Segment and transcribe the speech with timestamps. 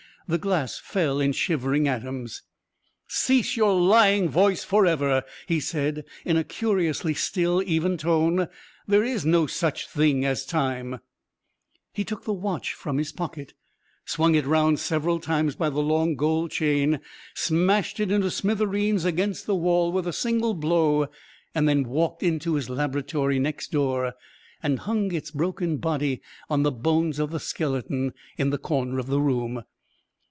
[0.27, 2.43] The glass fell in shivering atoms.
[3.09, 8.47] "Cease your lying voice for ever," he said, in a curiously still, even tone.
[8.87, 10.99] "There is no such thing as time!"
[11.91, 13.53] He took the watch from his pocket,
[14.05, 17.01] swung it round several times by the long gold chain,
[17.35, 21.07] smashed it into smithereens against the wall with a single blow,
[21.53, 24.13] and then walked into his laboratory next door,
[24.63, 29.07] and hung its broken body on the bones of the skeleton in the corner of
[29.07, 29.65] the room.